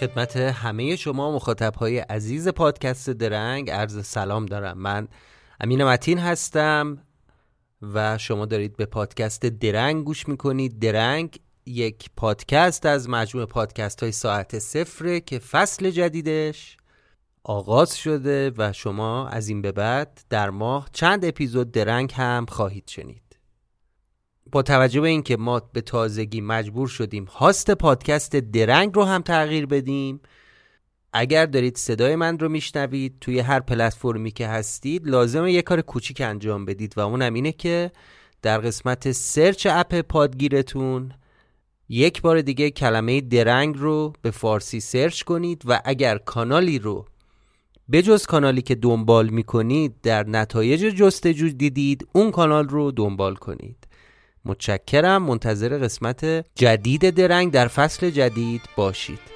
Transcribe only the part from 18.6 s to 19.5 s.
شما از